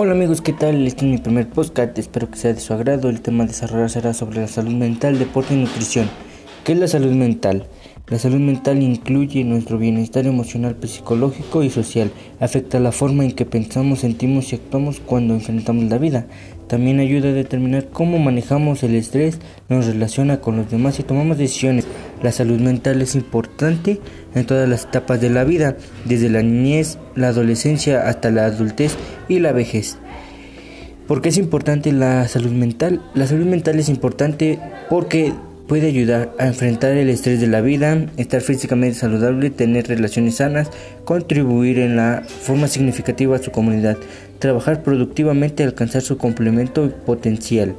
Hola 0.00 0.12
amigos, 0.12 0.42
¿qué 0.42 0.52
tal? 0.52 0.86
Este 0.86 1.04
es 1.04 1.10
mi 1.10 1.18
primer 1.18 1.48
podcast, 1.48 1.98
espero 1.98 2.30
que 2.30 2.38
sea 2.38 2.54
de 2.54 2.60
su 2.60 2.72
agrado. 2.72 3.08
El 3.08 3.20
tema 3.20 3.42
a 3.42 3.46
desarrollar 3.48 3.90
será 3.90 4.14
sobre 4.14 4.40
la 4.40 4.46
salud 4.46 4.70
mental, 4.70 5.18
deporte 5.18 5.54
y 5.54 5.56
nutrición. 5.56 6.08
¿Qué 6.62 6.74
es 6.74 6.78
la 6.78 6.86
salud 6.86 7.10
mental? 7.14 7.66
La 8.06 8.20
salud 8.20 8.38
mental 8.38 8.80
incluye 8.80 9.42
nuestro 9.42 9.76
bienestar 9.76 10.24
emocional, 10.24 10.76
psicológico 10.80 11.64
y 11.64 11.70
social. 11.70 12.12
Afecta 12.38 12.78
la 12.78 12.92
forma 12.92 13.24
en 13.24 13.32
que 13.32 13.44
pensamos, 13.44 13.98
sentimos 13.98 14.52
y 14.52 14.54
actuamos 14.54 15.00
cuando 15.00 15.34
enfrentamos 15.34 15.90
la 15.90 15.98
vida. 15.98 16.26
También 16.68 17.00
ayuda 17.00 17.30
a 17.30 17.32
determinar 17.32 17.88
cómo 17.88 18.18
manejamos 18.18 18.84
el 18.84 18.94
estrés, 18.94 19.40
nos 19.68 19.86
relaciona 19.86 20.40
con 20.40 20.58
los 20.58 20.70
demás 20.70 21.00
y 21.00 21.02
tomamos 21.02 21.38
decisiones. 21.38 21.88
La 22.22 22.30
salud 22.30 22.60
mental 22.60 23.02
es 23.02 23.16
importante 23.16 23.98
en 24.34 24.46
todas 24.46 24.68
las 24.68 24.84
etapas 24.84 25.20
de 25.20 25.30
la 25.30 25.42
vida, 25.42 25.76
desde 26.04 26.28
la 26.28 26.42
niñez, 26.42 26.98
la 27.16 27.28
adolescencia 27.28 28.06
hasta 28.06 28.30
la 28.30 28.44
adultez 28.44 28.96
y 29.28 29.38
la 29.38 29.52
vejez. 29.52 29.98
¿Por 31.06 31.22
qué 31.22 31.30
es 31.30 31.38
importante 31.38 31.92
la 31.92 32.28
salud 32.28 32.52
mental? 32.52 33.02
La 33.14 33.26
salud 33.26 33.46
mental 33.46 33.78
es 33.78 33.88
importante 33.88 34.58
porque 34.90 35.32
Puede 35.68 35.88
ayudar 35.88 36.32
a 36.38 36.46
enfrentar 36.46 36.92
el 36.92 37.10
estrés 37.10 37.42
de 37.42 37.46
la 37.46 37.60
vida, 37.60 38.06
estar 38.16 38.40
físicamente 38.40 38.98
saludable, 38.98 39.50
tener 39.50 39.86
relaciones 39.86 40.36
sanas, 40.36 40.70
contribuir 41.04 41.78
en 41.78 41.94
la 41.94 42.22
forma 42.26 42.68
significativa 42.68 43.36
a 43.36 43.42
su 43.42 43.50
comunidad, 43.50 43.98
trabajar 44.38 44.82
productivamente, 44.82 45.64
alcanzar 45.64 46.00
su 46.00 46.16
complemento 46.16 46.90
potencial. 47.04 47.74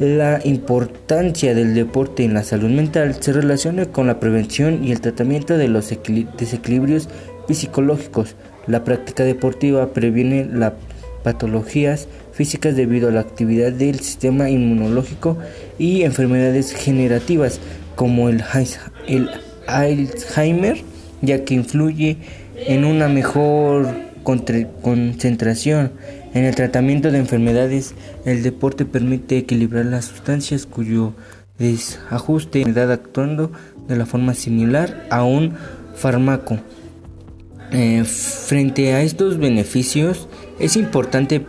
La 0.00 0.40
importancia 0.42 1.54
del 1.54 1.72
deporte 1.72 2.24
en 2.24 2.34
la 2.34 2.42
salud 2.42 2.70
mental 2.70 3.14
se 3.20 3.32
relaciona 3.32 3.86
con 3.86 4.08
la 4.08 4.18
prevención 4.18 4.82
y 4.82 4.90
el 4.90 5.00
tratamiento 5.00 5.56
de 5.56 5.68
los 5.68 5.94
desequilibrios 6.36 7.08
psicológicos. 7.48 8.34
La 8.66 8.84
práctica 8.84 9.24
deportiva 9.24 9.92
previene 9.92 10.44
las 10.44 10.74
patologías 11.22 12.08
físicas 12.32 12.76
debido 12.76 13.08
a 13.08 13.12
la 13.12 13.20
actividad 13.20 13.72
del 13.72 14.00
sistema 14.00 14.48
inmunológico 14.50 15.36
y 15.78 16.02
enfermedades 16.02 16.72
generativas 16.72 17.60
como 17.96 18.28
el, 18.28 18.42
Alzheimer, 19.66 20.82
ya 21.20 21.44
que 21.44 21.54
influye 21.54 22.16
en 22.66 22.84
una 22.84 23.08
mejor 23.08 23.88
concentración. 24.22 25.92
En 26.32 26.44
el 26.44 26.54
tratamiento 26.54 27.10
de 27.10 27.18
enfermedades, 27.18 27.94
el 28.24 28.42
deporte 28.42 28.84
permite 28.84 29.38
equilibrar 29.38 29.86
las 29.86 30.06
sustancias 30.06 30.66
cuyo 30.66 31.12
desajuste 31.58 32.62
edad 32.62 32.90
actuando 32.90 33.52
de 33.88 33.96
la 33.96 34.06
forma 34.06 34.34
similar 34.34 35.06
a 35.10 35.24
un 35.24 35.54
fármaco. 35.94 36.58
Eh, 37.72 38.04
frente 38.04 38.92
a 38.94 39.02
estos 39.02 39.38
beneficios, 39.38 40.28
es 40.58 40.76
importante 40.76 41.46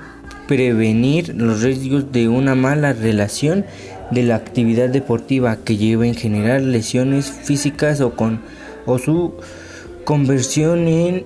prevenir 0.47 1.33
los 1.35 1.61
riesgos 1.63 2.11
de 2.11 2.27
una 2.27 2.53
mala 2.55 2.93
relación 2.93 3.65
de 4.11 4.23
la 4.23 4.35
actividad 4.35 4.89
deportiva 4.89 5.57
que 5.63 5.77
lleva 5.77 6.05
en 6.05 6.15
generar 6.15 6.61
lesiones 6.61 7.31
físicas 7.31 8.01
o 8.01 8.15
con 8.15 8.41
o 8.85 8.97
su 8.97 9.33
conversión 10.03 10.87
en 10.87 11.25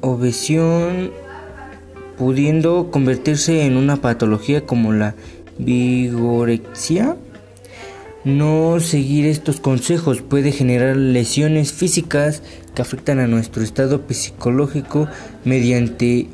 obesión 0.00 1.10
pudiendo 2.16 2.90
convertirse 2.90 3.64
en 3.64 3.76
una 3.76 3.96
patología 3.96 4.66
como 4.66 4.92
la 4.92 5.14
vigorexia. 5.58 7.16
No 8.24 8.80
seguir 8.80 9.24
estos 9.24 9.60
consejos 9.60 10.20
puede 10.20 10.52
generar 10.52 10.94
lesiones 10.94 11.72
físicas 11.72 12.42
que 12.74 12.82
afectan 12.82 13.18
a 13.18 13.26
nuestro 13.26 13.62
estado 13.62 14.02
psicológico 14.10 15.08
mediante 15.46 16.26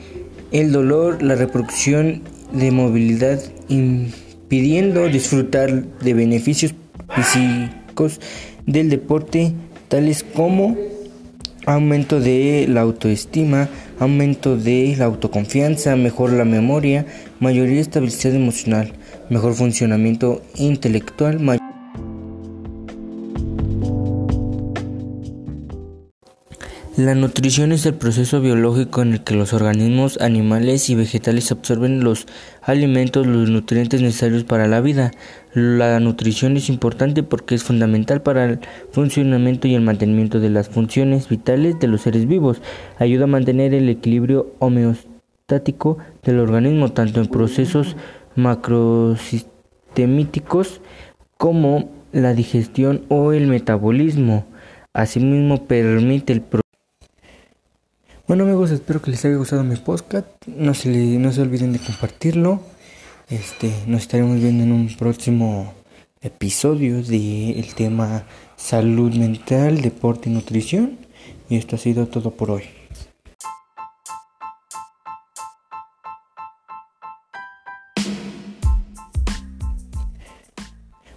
el 0.51 0.73
dolor, 0.73 1.23
la 1.23 1.37
reproducción 1.37 2.23
de 2.53 2.73
movilidad, 2.73 3.41
impidiendo 3.69 5.07
disfrutar 5.09 5.85
de 6.01 6.15
beneficios 6.15 6.75
físicos 7.15 8.21
del 8.67 8.91
deporte, 8.91 9.53
tales 9.87 10.25
como 10.25 10.77
aumento 11.67 12.19
de 12.19 12.67
la 12.69 12.81
autoestima, 12.81 13.69
aumento 14.01 14.57
de 14.57 14.95
la 14.99 15.05
autoconfianza, 15.05 15.95
mejor 15.95 16.33
la 16.33 16.45
memoria, 16.45 17.07
mayor 17.39 17.69
estabilidad 17.69 18.35
emocional, 18.35 18.93
mejor 19.31 19.55
funcionamiento 19.55 20.43
intelectual, 20.57 21.39
La 26.97 27.15
nutrición 27.15 27.73
es 27.73 27.85
el 27.85 27.93
proceso 27.93 28.41
biológico 28.41 29.03
en 29.03 29.13
el 29.13 29.23
que 29.23 29.35
los 29.35 29.53
organismos 29.53 30.19
animales 30.23 30.89
y 30.89 30.95
vegetales 30.95 31.53
absorben 31.53 32.03
los 32.03 32.27
alimentos, 32.63 33.27
los 33.27 33.51
nutrientes 33.51 34.01
necesarios 34.01 34.45
para 34.45 34.67
la 34.67 34.81
vida. 34.81 35.11
La 35.53 36.01
nutrición 36.01 36.57
es 36.57 36.71
importante 36.71 37.23
porque 37.23 37.55
es 37.55 37.65
fundamental 37.65 38.23
para 38.23 38.47
el 38.47 38.61
funcionamiento 38.93 39.69
y 39.69 39.75
el 39.75 39.83
mantenimiento 39.83 40.41
de 40.41 40.49
las 40.49 40.71
funciones 40.71 41.29
vitales 41.29 41.79
de 41.79 41.87
los 41.87 42.01
seres 42.01 42.27
vivos. 42.27 42.63
Ayuda 42.99 43.25
a 43.25 43.27
mantener 43.27 43.75
el 43.75 43.91
equilibrio 43.91 44.55
homeostático 44.59 45.99
del 46.23 46.39
organismo, 46.39 46.93
tanto 46.93 47.21
en 47.21 47.27
procesos 47.27 47.95
macrosistemíticos 48.37 50.81
como 51.37 51.91
la 52.13 52.33
digestión 52.33 53.03
o 53.09 53.35
el 53.35 53.49
metabolismo. 53.49 54.47
Asimismo, 54.95 55.67
permite 55.67 56.33
el 56.33 56.41
bueno 58.29 58.45
amigos, 58.45 58.71
espero 58.71 59.01
que 59.01 59.11
les 59.11 59.25
haya 59.25 59.37
gustado 59.37 59.63
mi 59.63 59.77
podcast. 59.77 60.27
No 60.47 60.75
se, 60.75 60.89
no 60.89 61.33
se 61.33 61.43
olviden 61.43 61.73
de 61.73 61.79
compartirlo. 61.79 62.61
Este, 63.29 63.73
nos 63.87 64.03
estaremos 64.03 64.41
viendo 64.41 64.65
en 64.65 64.73
un 64.73 64.95
próximo 64.97 65.73
episodio 66.23 67.03
del 67.03 67.75
tema 67.75 68.25
salud 68.57 69.15
mental, 69.15 69.81
deporte 69.81 70.29
y 70.29 70.33
nutrición. 70.33 70.99
Y 71.49 71.57
esto 71.57 71.77
ha 71.77 71.79
sido 71.79 72.09
todo 72.09 72.33
por 72.33 72.51
hoy. 72.51 72.65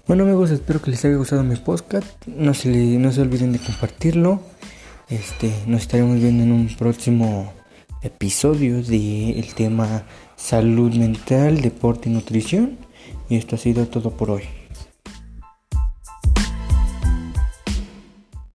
Bueno 0.08 0.24
amigos, 0.24 0.50
espero 0.50 0.82
que 0.82 0.92
les 0.92 1.06
haya 1.06 1.18
gustado 1.18 1.44
mi 1.44 1.56
podcast. 1.56 2.08
No 2.28 2.54
se, 2.54 2.70
no 2.70 3.12
se 3.12 3.22
olviden 3.22 3.54
de 3.54 3.60
compartirlo. 3.60 4.42
Este, 5.10 5.52
nos 5.66 5.82
estaremos 5.82 6.20
viendo 6.20 6.44
en 6.44 6.52
un 6.52 6.68
próximo 6.68 7.52
episodio 8.04 8.84
del 8.84 9.56
tema 9.56 10.04
salud 10.36 10.94
mental, 10.94 11.62
deporte 11.62 12.10
y 12.10 12.14
nutrición. 12.14 12.78
Y 13.28 13.38
esto 13.38 13.56
ha 13.56 13.58
sido 13.58 13.88
todo 13.88 14.12
por 14.12 14.30
hoy. 14.30 14.44